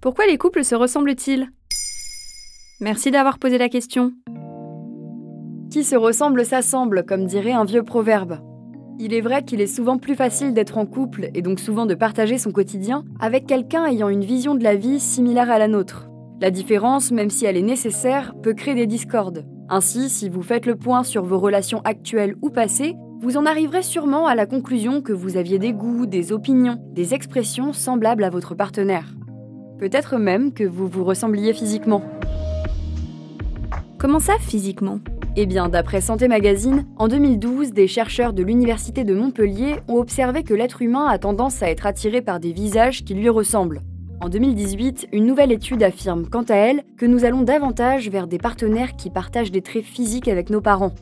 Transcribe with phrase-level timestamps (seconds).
[0.00, 1.48] Pourquoi les couples se ressemblent-ils?
[2.80, 4.12] Merci d'avoir posé la question.
[5.72, 8.38] Qui se ressemble s'assemble, comme dirait un vieux proverbe.
[9.00, 11.96] Il est vrai qu'il est souvent plus facile d'être en couple et donc souvent de
[11.96, 16.08] partager son quotidien avec quelqu'un ayant une vision de la vie similaire à la nôtre.
[16.40, 19.46] La différence, même si elle est nécessaire, peut créer des discordes.
[19.68, 23.82] Ainsi, si vous faites le point sur vos relations actuelles ou passées, vous en arriverez
[23.82, 28.30] sûrement à la conclusion que vous aviez des goûts, des opinions, des expressions semblables à
[28.30, 29.16] votre partenaire.
[29.78, 32.02] Peut-être même que vous vous ressembliez physiquement.
[33.96, 34.98] Comment ça physiquement?
[35.36, 40.42] Eh bien, d'après Santé Magazine, en 2012, des chercheurs de l'Université de Montpellier ont observé
[40.42, 43.82] que l'être humain a tendance à être attiré par des visages qui lui ressemblent.
[44.20, 48.38] En 2018, une nouvelle étude affirme quant à elle que nous allons davantage vers des
[48.38, 50.94] partenaires qui partagent des traits physiques avec nos parents.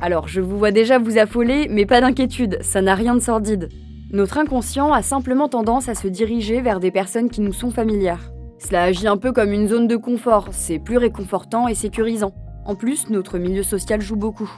[0.00, 3.68] Alors, je vous vois déjà vous affoler, mais pas d'inquiétude, ça n'a rien de sordide.
[4.12, 8.30] Notre inconscient a simplement tendance à se diriger vers des personnes qui nous sont familières.
[8.58, 12.34] Cela agit un peu comme une zone de confort, c'est plus réconfortant et sécurisant.
[12.66, 14.50] En plus, notre milieu social joue beaucoup.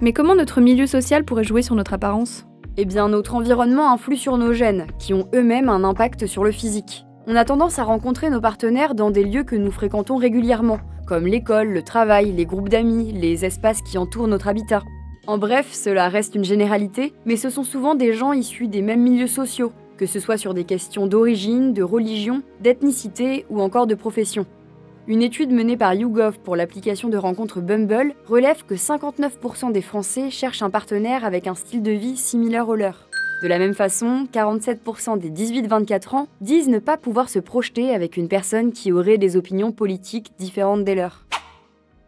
[0.00, 2.46] Mais comment notre milieu social pourrait jouer sur notre apparence?
[2.78, 6.50] Eh bien, notre environnement influe sur nos gènes, qui ont eux-mêmes un impact sur le
[6.50, 7.04] physique.
[7.26, 11.26] On a tendance à rencontrer nos partenaires dans des lieux que nous fréquentons régulièrement, comme
[11.26, 14.82] l'école, le travail, les groupes d'amis, les espaces qui entourent notre habitat.
[15.28, 19.02] En bref, cela reste une généralité, mais ce sont souvent des gens issus des mêmes
[19.02, 23.94] milieux sociaux, que ce soit sur des questions d'origine, de religion, d'ethnicité ou encore de
[23.94, 24.46] profession.
[25.06, 30.30] Une étude menée par YouGov pour l'application de rencontres Bumble relève que 59% des Français
[30.30, 33.08] cherchent un partenaire avec un style de vie similaire au leur.
[33.44, 38.16] De la même façon, 47% des 18-24 ans disent ne pas pouvoir se projeter avec
[38.16, 41.26] une personne qui aurait des opinions politiques différentes des leurs.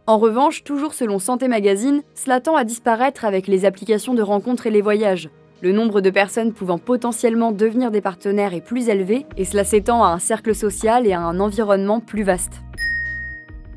[0.07, 4.67] En revanche, toujours selon Santé Magazine, cela tend à disparaître avec les applications de rencontres
[4.67, 5.31] et les voyages,
[5.65, 10.05] le nombre de personnes pouvant potentiellement devenir des partenaires est plus élevé et cela s'étend
[10.05, 12.61] à un cercle social et à un environnement plus vaste.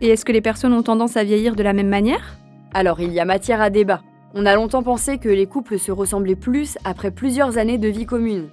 [0.01, 2.37] Et est-ce que les personnes ont tendance à vieillir de la même manière?
[2.73, 4.01] Alors il y a matière à débat.
[4.33, 8.05] On a longtemps pensé que les couples se ressemblaient plus après plusieurs années de vie
[8.05, 8.49] commune.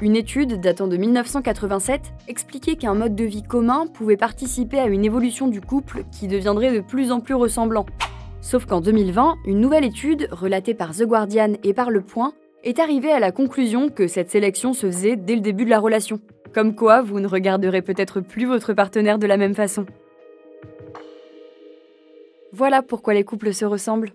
[0.00, 5.04] Une étude datant de 1987 expliquait qu'un mode de vie commun pouvait participer à une
[5.04, 7.84] évolution du couple qui deviendrait de plus en plus ressemblant.
[8.40, 12.32] Sauf qu'en 2020, une nouvelle étude, relatée par The Guardian et par Le Point,
[12.62, 15.80] est arrivé à la conclusion que cette sélection se faisait dès le début de la
[15.80, 16.20] relation.
[16.54, 19.84] Comme quoi, vous ne regarderez peut-être plus votre partenaire de la même façon.
[22.52, 24.12] Voilà pourquoi les couples se ressemblent.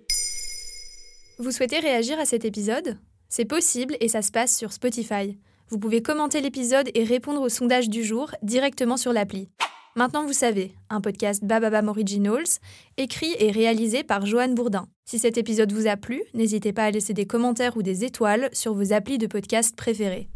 [1.39, 2.97] Vous souhaitez réagir à cet épisode?
[3.27, 5.37] C'est possible et ça se passe sur Spotify.
[5.69, 9.49] Vous pouvez commenter l'épisode et répondre au sondage du jour directement sur l'appli.
[9.95, 12.59] Maintenant vous savez, un podcast Bababam Originals,
[12.97, 14.87] écrit et réalisé par Joanne Bourdin.
[15.05, 18.49] Si cet épisode vous a plu, n'hésitez pas à laisser des commentaires ou des étoiles
[18.53, 20.29] sur vos applis de podcast préférés.